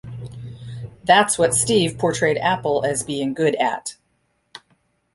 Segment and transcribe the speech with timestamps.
[1.03, 3.97] That's what Steve portrayed Apple as being good at.